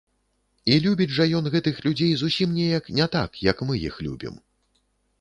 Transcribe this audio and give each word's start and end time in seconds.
І 0.71 0.77
любіць 0.85 1.15
жа 1.17 1.27
ён 1.41 1.51
гэтых 1.57 1.75
людзей 1.87 2.11
зусім 2.23 2.57
неяк 2.63 2.93
не 3.01 3.11
так, 3.19 3.31
як 3.53 3.57
мы 3.71 3.75
іх 3.89 4.05
любім. 4.09 4.35